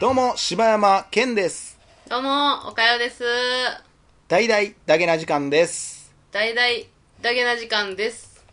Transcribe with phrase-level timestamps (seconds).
[0.00, 1.78] どうも、柴山健です。
[2.08, 3.24] どうも、おかよです。
[4.28, 6.12] 大々だけな時間です。
[6.32, 6.66] 大々
[7.22, 8.44] だけな時間です。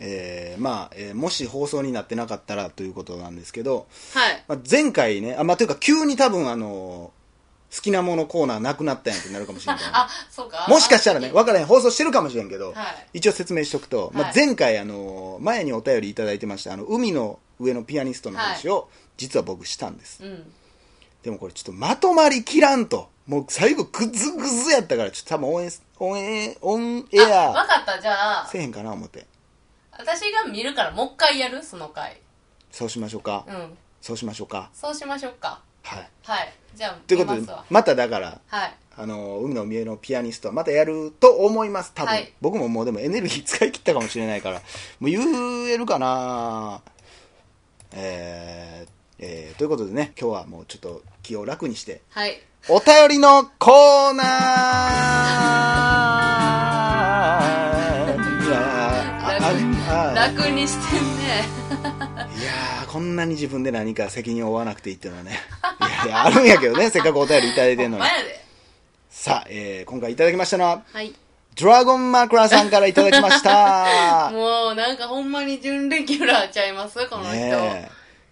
[0.00, 4.44] えー、まあ、えーもし放送になってなかったらということなんですけど、はい。
[4.46, 7.12] まあ、前回ね、あ、まあ、というか急に多分あの
[7.74, 9.82] 好きなものコーナーなくなったんやってなるかもしれない。
[9.92, 10.66] あ、そうか。
[10.68, 20.24] もしかしたらね、わからへん、放送してるかもしれんけど、はい一応説明しとくと、まあ、はい前回、あの前にお便りいただいてました、あの、海の上のピアニストの話を、実は僕したんです。
[20.24, 20.52] うん。
[21.22, 23.10] でもこれちょっとまとまりきらんと。
[23.26, 28.00] もう最後グズグズやったから、ちょっと多分オンエオンエオンエアかった。
[28.00, 29.26] じゃあせ、えへんかな思って。
[29.92, 31.62] 私が見るからもう一回やる？
[31.62, 32.20] その回。
[32.70, 33.44] そうしましょうか。
[33.46, 33.76] うん。
[34.00, 34.70] そうしましょうか。
[34.72, 35.60] そうしましょうか。
[35.82, 36.08] はい。
[36.22, 36.54] はい。
[36.74, 37.64] じゃあ、ということで見ますわ、。
[37.68, 38.74] まただから、はい。
[38.96, 42.10] あの、海の上のピアニストはまたやると思います、多分。
[42.10, 44.62] はい僕ももうでもエネルギー使い切ったかもしれないから、
[45.00, 46.80] もう言えるかな
[47.92, 52.40] えー、えー、ということでね、今日はもうちょっと気を楽にして、はい。
[52.68, 54.28] お便りのコーナー
[58.46, 61.44] いや楽にしてんね。
[62.38, 65.38] いやーこんなに自分で何か責任を負わなくていいっていうのはね
[65.80, 68.04] いやいやあるんやけどねせっかくお便りいただいてるのに。
[69.10, 71.14] さあ、えー今回いただきましたのははい。
[71.60, 77.32] ドラゴンマクラさんからいただきました もう、なんかほんまに準レギュラーちゃいますこの人。
[77.32, 77.90] ねえ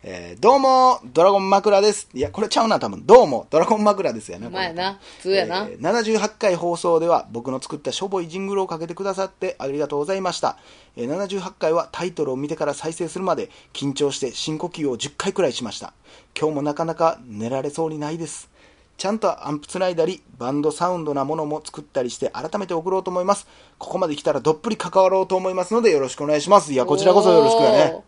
[0.08, 2.06] えーどうも、ドラゴン枕です。
[2.14, 3.04] いや、これちゃうな、多分。
[3.04, 4.48] どうも、ドラゴン枕ですよね。
[4.48, 10.58] まやな普通やなえー78回放送では、僕の作ったしょぼいジングルをかけてくださってありがとうございました。
[10.96, 15.92] えー78回はタイトルを見てから再生するまで、緊張して深呼吸を10回くらいしました。
[16.38, 18.48] 今日もなかなか寝られそうにないです。
[18.96, 23.46] ちゃんとアンプつないだり、バンドサウンドなものも作ったりして、改めて送ろうと思います。
[23.78, 26.72] ここまで来たらどっぷり関わろうと思いますので、よろしくお願いします。
[26.72, 28.02] いや、こちらこそよろしくやね。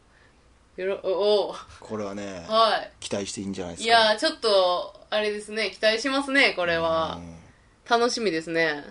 [0.76, 2.92] よろ、おこれはね、ーはい。
[3.00, 3.86] 期待していいんじゃないですか。
[3.86, 7.18] いやー、ちょっと、あれですね、期待しますね、これは。
[7.88, 8.84] 楽しみですね。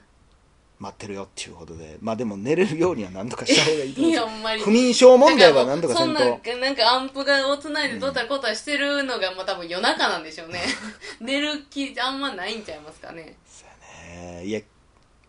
[0.80, 4.62] 待ってるよっていうことでまあでも寝れるようには何とかした方がいいと思う いや、ほんまに。
[4.62, 10.62] 不眠症問題は何とかせんとそんな、なんかアンプがをつないでどうたらこうたらしてるのが、まあ多分夜中なんでしょうね。
[11.20, 13.36] 寝る気あんまないんちゃいますかね。
[14.10, 14.62] えーいや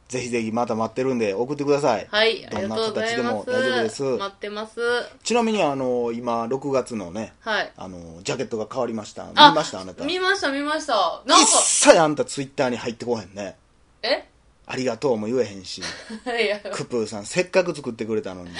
[0.09, 3.45] ぜひぜひまた待ってるんで送ってくださいはい、あどんな形でも。
[3.47, 4.81] 大丈夫です待ってます。
[5.23, 7.73] ちなみにあの今6月のねはい。
[7.77, 11.23] あのジャケットが変わりました見あましたあなた見ました、見ました。
[11.27, 13.57] なん一か、切あんたツイッターに入ってこへんね
[14.03, 14.25] え？
[14.69, 15.83] ありがとうも言えへんし。
[16.73, 18.51] クプーさんせっかく作ってくれたのに。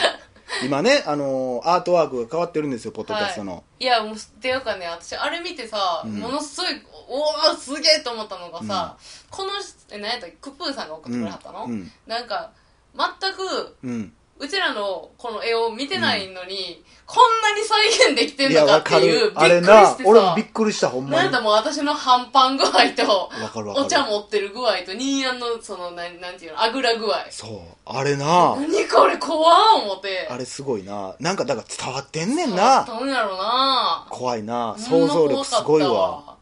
[0.65, 3.85] 今ねあのアートワークが変わってるんですよポッドキャストの、い。
[3.85, 6.19] やもうっていうかね私あれ見てさ、ん。
[6.19, 8.97] ものすごいおおすげえと思ったのがさ、
[9.31, 9.51] この
[9.91, 10.37] え何やったっけ？
[10.41, 11.71] クップーさんが送ってくれはったの、うん。
[11.73, 11.93] うん。
[12.07, 12.51] なんか
[12.97, 20.09] 全くうんうちらのこの絵を見てないのに、こんなに再現できてんのかっていうるあれびっくりなしてさ。
[20.11, 21.17] 俺もびっくりしたほんまに。
[21.25, 23.87] なんだもう私の半パン具合とわかるわかる。
[23.87, 27.27] お茶持ってる具合とニーヤンのそのなんなんていうのあぐら具合。
[27.31, 28.57] そうあれな。
[28.57, 30.29] 何これ怖っ思って。
[30.31, 31.15] あれすごいな。
[31.19, 32.85] なんかだから伝わってんねんな。
[32.85, 34.07] なんやろな。
[34.11, 34.77] 怖いな。
[34.79, 36.37] 想像力すごいわ。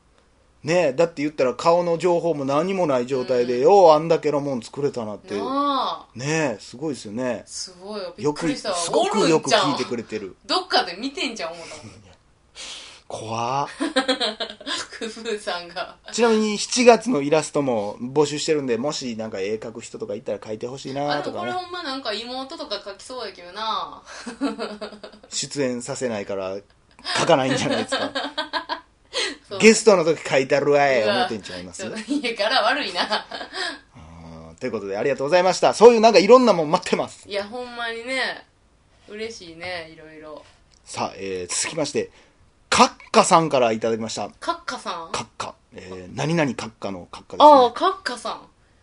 [0.65, 5.45] ねえだって言ったら顔の情報も何もない状態で、ようあんだけのもん作れたなってな
[5.87, 7.45] あねえすごいですよね。
[7.47, 8.15] すごいよ。
[8.17, 8.71] びっよくくりした。
[8.71, 10.37] わすごくよく聞いてくれれてる。
[10.47, 12.07] どっかで見てんじゃん思ったもん。
[13.09, 13.69] 怖っ。
[14.99, 15.97] クフーさんが。
[16.13, 24.03] ちなみに7月のイラストも募集してるんでもしなんか絵描く人とかいたら描いてほしいあでもこれなとかねほんまなんか妹とか書きそうやけどな。
[25.31, 28.13] 出演させないから描かないんじゃないですか。
[29.49, 29.59] そう。
[29.61, 31.15] ゲストの時描いたるわいうわ。
[31.17, 31.83] 思ってんちゃいます？
[31.83, 33.03] ちょっと家から悪いな。
[33.03, 33.86] うん
[34.67, 35.75] ということでありがとうございました。
[35.75, 37.29] そういうなんかいろんなもん待ってます。
[37.29, 38.45] いやほんまにね。
[39.09, 40.45] 嬉しいねいろいろ。
[40.85, 42.11] さあ、えー続きまして
[42.69, 44.29] カッカさんからいただきました。
[44.41, 45.13] カッカさん？
[45.13, 47.53] カッカ、えー何々カッカのカッカですね。
[47.53, 48.41] ああカッカさん。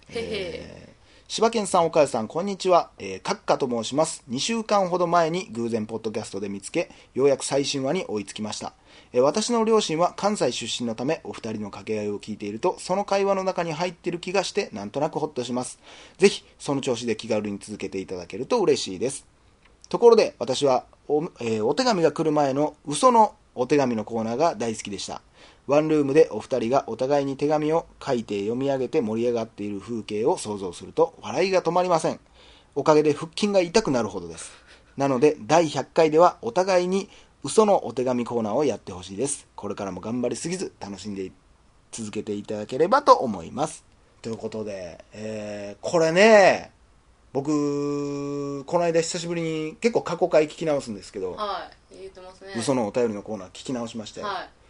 [0.09, 0.92] へへ、えー
[1.27, 2.91] 柴犬さん、岡谷さん、こんにちは。
[2.99, 4.23] えー、カッカと申します。
[4.29, 8.73] 2週間ほど前に偶然ポッドキャストで見つけ、ようやく最新話に追いつきました。
[9.13, 15.79] えー私の両親は関西出身のため、お二人の掛け合いを聞いていると、その会話の中に入っている気がして、なんとなくホッとします。
[16.17, 19.25] ぜひ、その調子で気軽に続けていただけると嬉しいです。
[19.89, 25.21] ところで、私はお,、えーお手紙が来る前の嘘のお手紙のコーナーが大好きでした。
[25.67, 32.19] ワンルームでお二人がお互いに手紙を書いて読み上げて盛り上がっている風景を想像すると笑いが止まりません。
[32.75, 34.51] おかげで腹筋が痛くなるほどです。
[34.97, 37.09] なので、第100回ではお互いに
[37.43, 39.47] 嘘のお手紙コーナーをやってほしいです。
[39.55, 41.31] これからも頑張りすぎず楽しんで
[41.91, 43.85] 続けていただければと思います。
[44.21, 46.71] ということで、えー、これね、
[47.31, 54.62] 僕この間久しぶりに結構過去回聞き直すんですけどはい言ってますね嘘のお便りのコーナー聞き直しましたよ、はい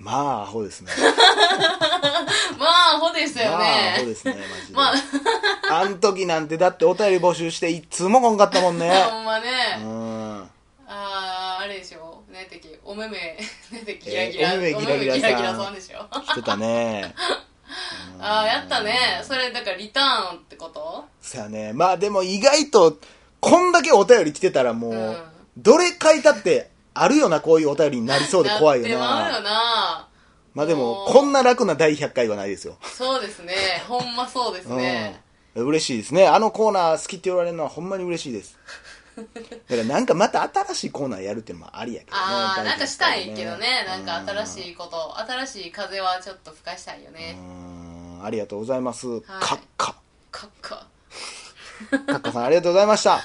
[0.00, 0.90] まあアホですね。
[2.58, 3.62] まあアホでしたよまあア
[3.98, 8.90] ホねですねマジで、まあ あん時なんてだってお便り募集していつもこんかったもんね。
[9.10, 9.48] ほんまね。
[9.82, 10.50] うん。
[10.86, 12.22] あーあれでしょ。
[12.32, 13.18] 何やったっけお目目
[13.70, 16.24] 何やったっけギラギラ、えーお目目ギラギラギラギラさんでしょ。
[16.26, 17.14] してたね。
[18.20, 19.22] ああやったね。
[19.22, 21.04] それだからリターンってこと？
[21.22, 21.72] そやね。
[21.72, 22.98] まあでも意外と
[23.40, 25.16] こんだけお便り来てたらもう、うん。
[25.56, 26.70] どれ書いたって
[27.02, 28.94] あるよなこういうお便りになりそうで怖いよな。
[28.94, 29.50] ってまうよな。
[29.50, 30.08] な
[30.52, 32.76] まあでもこんな楽な第100回はないですよ。
[32.82, 33.54] そうですね。
[33.88, 35.22] ほんまそうですね。
[35.54, 35.66] うん。
[35.66, 36.28] 嬉しいですね。
[36.28, 38.58] あのコーナー好きって言われるのはほんまに嬉しいです。
[39.16, 43.84] だからなんかまた新しいコーナーやるっていうのもありやけどねああ第100なんかしたいけどね。
[43.86, 48.20] 回なんか新しいこと新しい風はちょっと吹かしたいようねん。
[48.22, 49.94] ありがとうございます、カッカ。
[50.30, 50.86] カッカ。
[51.90, 53.20] カッカさんありがとうございました、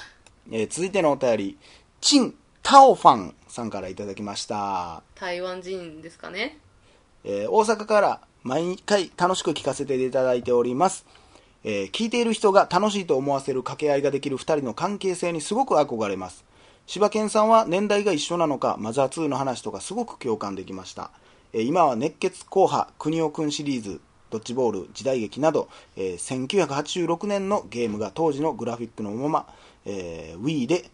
[0.50, 1.58] えー続いてのお便り。
[2.00, 5.02] チン・タオファンさんからいただきました。
[5.14, 6.58] 台湾人ですかね。
[7.24, 11.04] えー大阪から毎回楽しく聞かせていただいております、
[11.64, 16.44] えー聞いている人が楽しいと思わせる掛け合いができる2人の関係性にすごく憧れます。
[16.86, 21.10] 柴犬さんは年代が一緒なのかマザー2の話とかすごく共感できました、
[21.52, 24.00] えー今は熱血硬派国尾くんシリーズ
[24.30, 29.46] ドッジボール時代劇など、えー1986年のゲームが当時のグラフィックのまま、
[29.84, 30.84] えー Wii で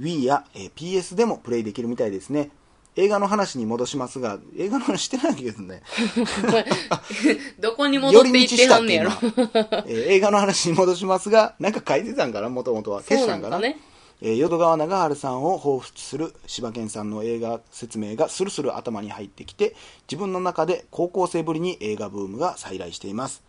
[0.00, 2.50] Wii や、えー PS でもプレイできるみたいですね。
[2.96, 5.82] 映画の話に戻しますが映画の話してないけどね。
[7.60, 9.10] どこに戻っていってはんねやろ。
[9.12, 12.48] えー映画の話に戻しますがなんか書いてたんかな？
[12.48, 13.58] もともとは消したんかな？
[13.60, 13.78] ね
[14.20, 19.76] えー淀川長春さんを彷彿する柴犬さんの映画説明がスルスル頭に入ってきて
[20.10, 23.42] 自分の中で高校生ぶりに映画ブームが再来しています。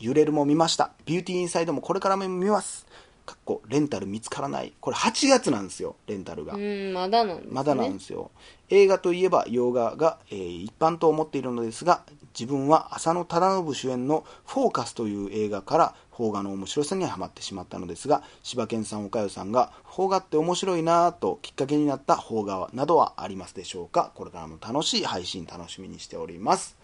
[0.00, 0.90] 揺れるも見ました。
[1.06, 2.86] ビューティーインサイドもこれからも見ます
[3.28, 4.72] かっこレンタル見つからない。
[4.80, 7.52] これ8月なんですよレンタルが、うんまだなんですね。
[7.52, 8.30] まだなんですよ。
[8.70, 12.02] 映画といえば洋画が、えー一般と思っているのですが
[12.38, 24.10] 自分は浅野忠信主演の「フォーカス」という映画から邦画の面白さにはまってしまったのですが柴犬さん岡代さんが邦画って面白いなぁときっかけになった邦画などはありますでしょうか？
[24.14, 26.76] これからも楽しい配信楽しみにしております。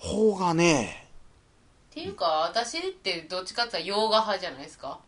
[0.00, 1.08] 邦画ね。
[1.90, 4.98] っていうか私ってどっちかって言ったら洋画派じゃないですか？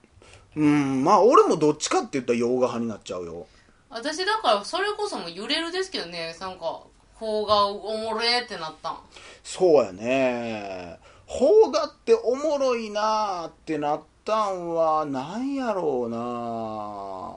[0.57, 3.47] うんまあ俺もどっちかって言ったら洋画派になっちゃうよ。
[3.91, 6.35] 私だからそれこそもう揺れるですけどね。
[6.41, 6.83] なんか
[7.19, 8.99] 邦画おもれーってなったん。
[9.45, 10.99] そうやね。
[11.29, 17.37] 邦画っておもろいなーってなったんはなんやろうな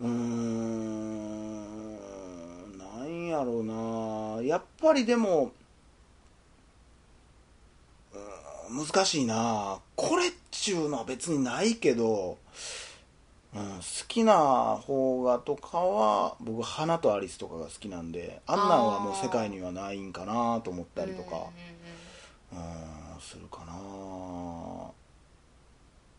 [0.00, 1.98] うーん
[2.78, 5.52] なんやろうなやっぱりでも
[8.70, 12.38] 難しいなこれっちゅうのは別にないけど、
[13.52, 21.46] うん、好きな邦画とかは僕「花とアリス」とかが好きなんであんなんはもう世界にはないんかなと思ったりとか
[23.20, 23.72] するかな。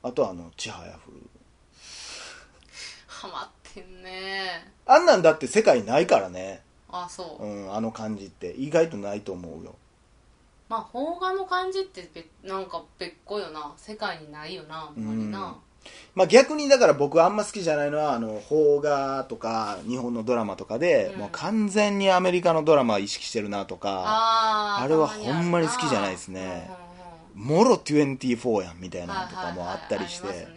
[0.06, 1.18] あとはあの「ちはやふる
[3.07, 8.51] ハマってんね」あんなんだって世界ないからね、あそう、うん、あの感じって。
[8.51, 9.75] 意外とないと思うよ
[10.74, 13.74] まあ邦画の感じって別なんか別個よな。
[13.78, 15.56] 世界にないよなあんまりな。
[16.16, 21.20] まあ逆にだから僕あんま好きじゃないのはあの邦画とか日本のドラマとかで、うん。
[21.20, 24.03] もう完全にアメリカのドラマ意識してるなとか
[24.80, 26.72] あれはほんまに好きじゃないですね。
[27.36, 30.48] もろ24やんみたいなのとかもあったりして、ね。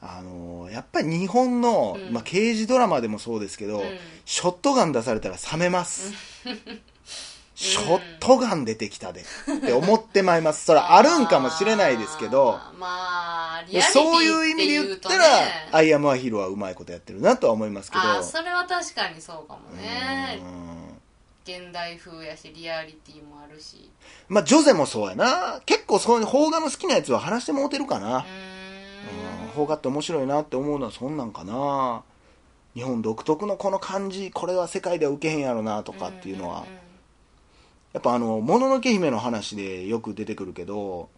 [0.00, 2.12] あのやっぱり日本の、うん。
[2.12, 3.84] まあ、刑事ドラマでもそうですけど、うん。
[4.26, 6.12] ショットガン出されたら冷めます、
[7.54, 10.64] ショットガン出てきたでって思ってまいります。
[10.64, 12.58] それはあるんかもしれないですけど。
[12.78, 18.22] まあそういう意味で言ったら、ね、アイアムアヒーローはうまいことやってるなとは思いますけど。
[18.22, 20.40] それは確かにそうかもね。
[20.40, 20.84] うん。
[21.44, 23.90] 現代風やしリアリティもあるし。
[24.28, 25.60] まあジョゼもそうやな。
[25.64, 28.24] 結構そういう邦画の好きなやつは話してもうてるかな、
[29.54, 32.02] 邦画って面白いなって思うのはそんなんかな。
[32.74, 36.68] 日本独特のこの感じこれは世界では受けへんやろなとかっていうのは、んんん
[37.94, 41.08] やっぱあの「もののけ姫」の話でよく出てくるけど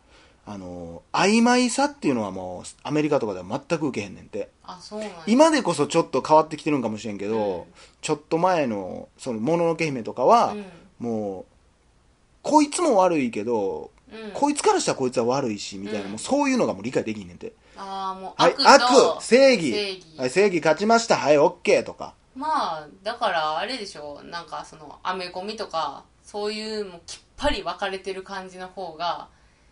[0.49, 4.49] あの曖昧さっていうのはもうアメリカとかでは全く受けへんねんて。
[4.63, 5.17] あそうなんや。
[5.27, 7.65] 今でこそちょっと変わってきてるんかもしれんけど、うん。
[8.01, 10.65] ちょっと前の「そのもののけ姫」とかは、うん。
[11.01, 11.45] もう
[12.43, 14.31] こいつも悪いけど、うん。
[14.35, 16.11] こいつからしたらこいつは悪いしみたいな、うん。
[16.11, 17.53] もうそういうのがもう理解できんねんて。
[17.77, 19.73] ああもうはい悪正義。
[19.73, 20.05] 正義。
[20.17, 21.17] はい、正義勝ちました。
[21.17, 22.15] はいオッケーとか。
[22.37, 29.29] まあだからあれでしょなんかそのアメコミとかそういうもうきっぱり分かれてる感じの方が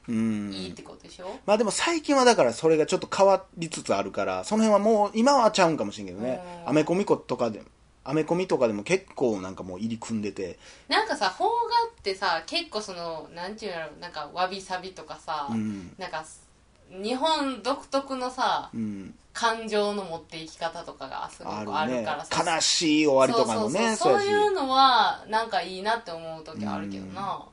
[0.09, 0.53] うん。
[0.53, 6.41] いいってことでしょ、まあでも最近はだからそれがちょっと変わりつつあるからその辺はもう今はちゃうんかもしれんけどね。
[6.63, 6.69] うん。
[6.71, 7.63] アメコミコとかで
[8.05, 10.59] アメコミとかでも結構なんかもう入り組んでて。
[10.89, 15.95] なんかさ邦画ってさ結構そのなんていうんやろなんかわびさびとかさ、うん。
[15.99, 16.25] なんか
[16.91, 22.55] 日本独特のさうん感情の持っていき方とかがすごくああるからさ。
[22.55, 24.55] 悲しい終わりとかのねそういう。
[24.55, 27.45] のはなんかいいなって思う時あるけどな。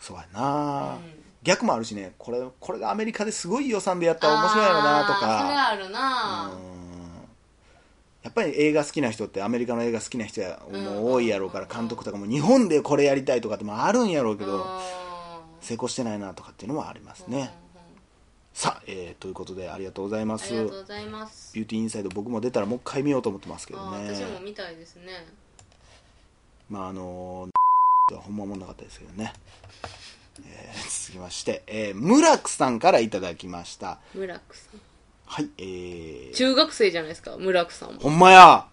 [0.00, 0.40] そうやうん。
[0.40, 0.98] な、
[1.44, 2.14] 逆もあるしね。
[2.18, 6.50] これこれがアメリカですごい予算でやったら面白いやろなとあーそれかあるな。
[6.52, 6.62] うん。
[8.24, 14.62] やっぱり映画好きな人ってアメリカの映画好きな人もう多いやろうから監督とかも日本でこれやりたいとかってもあるんやろうけどうん。
[15.60, 17.48] 成功してないなとかっていうのもありますね、うんうん
[18.54, 21.54] さあ、えーということでありがとうございまあすりがとうございます。
[21.54, 24.14] ビューティーインサイド僕も出たらもう一回見ようと思ってますけどね。
[24.14, 25.26] 私も見たいですね。
[26.68, 29.32] まああのー、ほんまもんなかったですけどね、
[30.46, 33.98] えー続きまして、えー、ムラクさんからいただきました。
[34.14, 34.80] 村木さん。
[35.26, 38.66] はいえー、中学生じゃないですか村木さんもほんまや。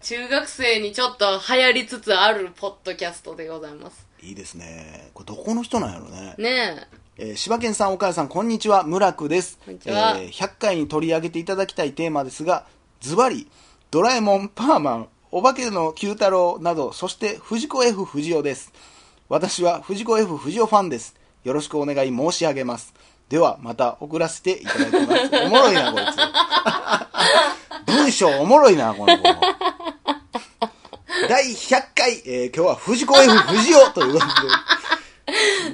[0.00, 4.06] 中学生にちょっと流行りつつあるポッドキャストでございます。
[4.22, 5.10] いいですね。
[5.12, 6.34] これどこの人なんやろね。
[6.38, 8.82] ねえー柴犬さん、岡谷さん、こんにちは。
[8.84, 9.58] 村久です。
[9.64, 12.64] こんにちはえー100回に取り上げていただきたいテーマですが、
[13.00, 13.48] ズバリ、
[13.90, 18.72] ドラえもん、パーマン、お化けの九太郎など、そして藤子 F 不二雄です。
[19.28, 21.14] 私は藤子 F 不二雄ファンです。
[21.44, 22.92] よろしくお願い申し上げます。
[23.28, 25.44] では、また送らせていただきます。
[25.46, 26.16] おもろいな、こいつ。
[27.86, 29.22] 文章おもろいな、この子。
[31.28, 34.30] 第100回、えー今日は藤子 F 不二雄ということで、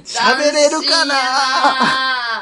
[0.05, 1.15] 喋れるかな？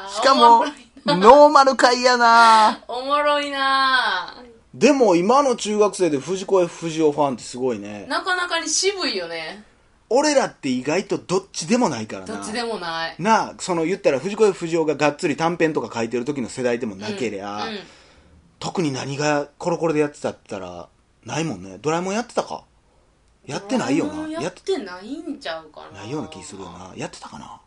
[0.08, 0.64] しかも、
[1.06, 2.84] ノーマル回やな。
[2.88, 4.34] おもろいな。
[4.72, 8.06] でも今の中学生で藤子 F 不二雄ファンってすごいね。
[8.08, 9.62] なかなかに渋いよね。
[10.10, 12.34] 俺らって意外とどっちでもないからな。
[12.34, 13.14] どっちでもない。
[13.18, 17.78] なあ、その言ったら藤子 F 不二雄ががっつり短編とか書いてる時の世代でもなけりゃ、うん。
[18.58, 20.88] 特に何がコロコロでやってたって言ったら、
[21.24, 21.78] ないもんね。
[21.80, 22.64] ドラえもんやってたか？
[23.46, 24.28] やってないよな。
[24.28, 26.00] やってないんちゃうかな。
[26.00, 26.92] ないような気するよな。
[26.96, 27.60] やってたかな。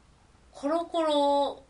[0.51, 1.63] コロコロ。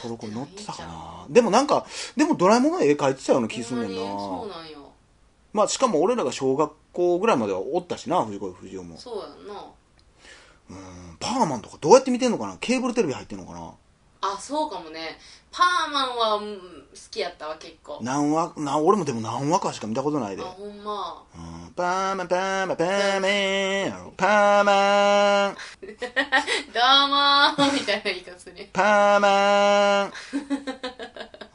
[0.00, 1.26] コロコロ乗ってたかな。
[1.30, 1.86] でもなんか、
[2.16, 3.96] でもドラえもんの絵描いてたような気すんねんな。
[3.96, 4.92] そうなんよ。
[5.52, 8.96] まあしかも俺らが小学校ぐらいまではおったしな藤子不二雄も。
[8.98, 9.64] そうやんな。
[10.70, 12.56] うんパーマンとかどうやって見てんのかな。
[12.60, 13.72] ケーブルテレビ入ってんのかな
[14.32, 15.18] あそうかもね。
[15.52, 17.98] パーマンはうん好きやったわ結構。
[18.02, 21.22] 何話な俺もでも何話かしか見たことないで、あほんま。
[21.36, 21.38] う
[21.68, 24.12] ん、パーマンパーマンパーマン。
[24.16, 25.54] パーマン。
[26.72, 28.68] どうもーみたいな言い方する。
[28.72, 30.12] パーマン。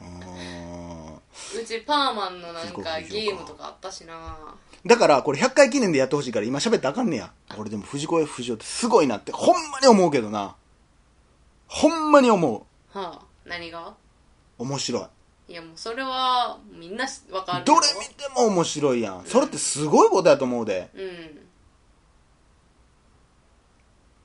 [0.00, 1.60] うん。
[1.60, 4.14] うちパーマンのなんかゲームとかあったしな。
[4.86, 7.32] だからこれ100回記念でやってほしいから今喋ったらあかんねや。
[7.58, 10.54] 俺でも藤子 F 不二雄ってすごいなってほんまに思うけどな
[11.72, 12.98] ほんまに思う。
[12.98, 13.94] はあ何が？
[14.58, 15.08] 面白
[15.48, 15.52] い。
[15.52, 17.64] いやもうそれはみんなしわかるよ。
[17.64, 19.24] どれ見ても面白いやん。
[19.24, 20.90] それってすごいことやと思うで。
[20.94, 21.38] うん。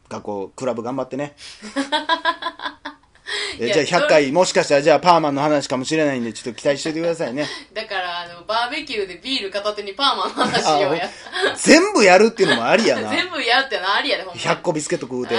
[0.10, 1.36] 学校クラブ頑張ってね。
[3.60, 7.48] えじゃあ100回もしかしたらじゃあパーマンの話かもしれないんでちょっと期待しておいてくださいね。
[7.74, 11.10] だからあのバーベキューでビール片手にパーマンの話しようや。
[11.58, 13.10] 全部やるっていうのもありやな。
[13.16, 15.36] 全部やるってのありやでほんま100個ビスケット食うて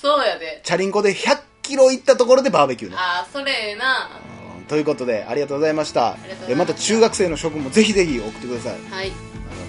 [0.00, 0.60] そうやで。
[0.62, 2.96] チャリンコで100キロ行ったところでバーベキューね。
[2.98, 4.08] ああそれええな。
[4.22, 6.12] うんということでありがとうございました。
[6.12, 6.52] ました。
[6.52, 8.72] えまた中学生の諸君もぜひぜひ送ってください。
[8.90, 9.12] はい。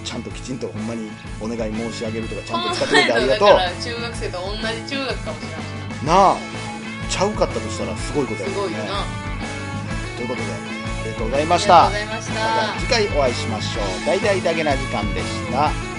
[0.03, 1.09] ちゃんときちんとほんまに
[1.41, 3.47] お願い申し上げるとかちゃんと使ってくれてありがとう。
[3.47, 5.57] だから中学生と同じ中学かもしれな
[6.03, 6.37] いなあ
[7.09, 8.53] ちゃうかったとしたらすごいことやね。
[8.55, 9.05] すごいよな。
[10.15, 12.33] ということでありがとうございまありがとうしたございました。
[12.33, 14.05] また次回お会いしましょう。
[14.05, 15.98] 大々だけな時間でした